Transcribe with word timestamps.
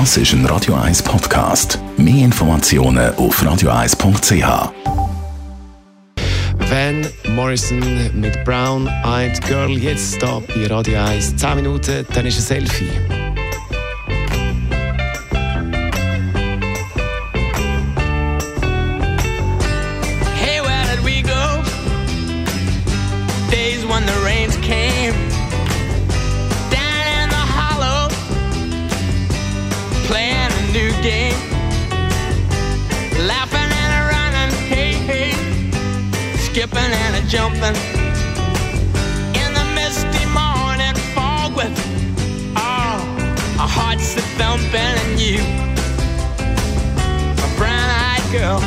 Das 0.00 0.16
ist 0.16 0.32
ein 0.32 0.44
Radio 0.46 0.74
1 0.74 1.04
Podcast. 1.04 1.78
Mehr 1.96 2.24
Informationen 2.24 3.14
auf 3.14 3.40
radio1.ch. 3.40 4.72
Van 6.68 7.06
Morrison 7.36 8.10
mit 8.12 8.44
Brown 8.44 8.90
Eyed 9.04 9.40
Girl 9.46 9.78
jetzt 9.78 10.20
da 10.20 10.40
bei 10.48 10.66
Radio 10.66 10.98
1. 10.98 11.36
10 11.36 11.54
Minuten, 11.54 12.04
dann 12.12 12.26
ist 12.26 12.38
ein 12.38 12.42
Selfie. 12.42 13.13
Skipping 36.64 36.92
and 36.92 37.16
a 37.16 37.28
jumping 37.28 37.76
in 39.36 39.52
the 39.52 39.64
misty 39.74 40.24
morning 40.32 40.94
fog 41.14 41.54
with 41.54 41.72
oh, 42.56 43.04
our 43.60 43.68
hearts 43.68 44.16
a 44.16 44.22
thumping 44.38 44.74
and 44.74 45.20
you, 45.20 45.40
a 47.42 47.58
brown-eyed 47.58 48.32
girl. 48.32 48.60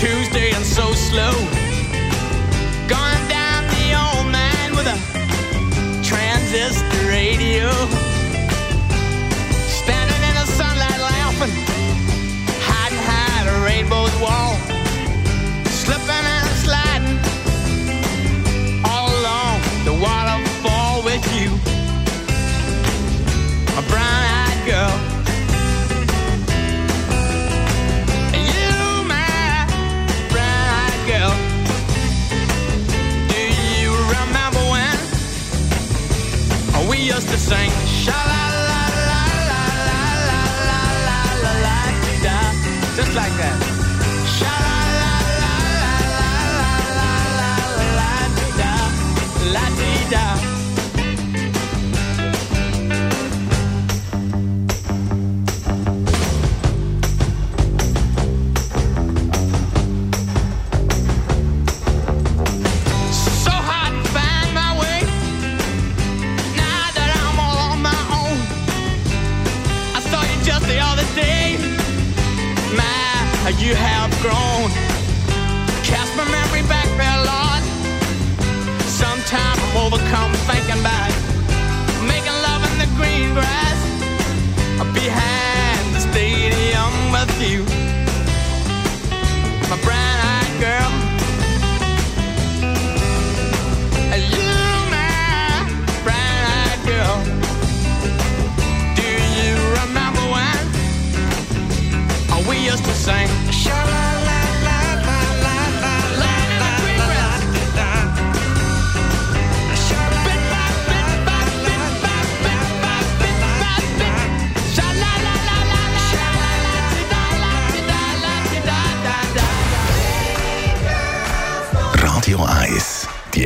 Tuesday 0.00 0.50
and 0.50 0.64
so 0.64 0.92
slow? 0.94 1.61
With 21.12 21.28
you, 21.38 21.50
a 23.76 23.82
brown-eyed 23.90 24.60
girl. 24.64 24.94
You, 28.32 29.04
my 29.04 29.66
brown-eyed 30.32 31.02
girl. 31.12 31.32
Do 33.28 33.42
you 33.82 33.90
remember 34.16 34.62
when 34.72 34.96
we 36.88 36.96
used 36.96 37.28
to 37.28 37.36
sing 37.36 37.70
sha 38.02 38.18
la 38.32 38.44
la 38.70 38.82
la 39.10 39.22
la 39.50 39.62
la 39.90 40.02
la 40.30 40.42
la 40.68 40.82
la 41.08 41.20
la 41.44 41.54
la 41.66 41.80
da 42.24 42.38
just 42.96 43.12
like 43.20 43.34
that. 43.42 43.58
Sha 44.36 44.56
la 45.02 45.14
la 45.42 45.54
la 45.82 45.94
la 46.20 46.34
la 46.60 46.72
la 47.00 47.12
la 47.40 47.52
la 47.68 47.90
la 47.98 48.12
da 48.60 48.72
la 49.54 49.64
dee 49.78 50.04
da. 50.14 50.61
The 70.72 70.80
other 70.80 71.04
day. 71.14 71.56
My, 72.76 73.52
you 73.58 73.74
have 73.74 74.10
grown. 74.24 74.70
Cast 75.84 76.16
my 76.16 76.24
memory 76.24 76.64
back 76.66 76.88
there, 76.96 77.20
Lord. 77.30 77.62
Sometimes 78.88 79.58
I'm 79.64 79.76
overcome 79.84 80.32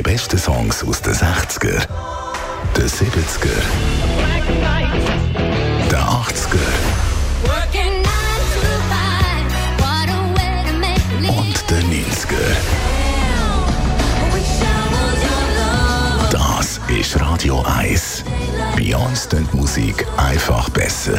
besten 0.07 0.39
Songs 0.39 0.85
aus 0.85 1.03
den 1.03 1.15
60er, 1.15 1.85
den 2.77 2.89
70er, 2.89 3.49
den 5.91 5.99
80er 5.99 6.59
und 11.29 11.71
den 11.71 11.91
90er. 11.91 12.47
Das 16.31 16.81
ist 16.89 17.21
Radio 17.21 17.65
1. 17.77 18.23
Bei 18.77 18.97
uns 18.97 19.29
klingt 19.29 19.53
Musik 19.55 20.07
einfach 20.17 20.71
besser. 20.71 21.19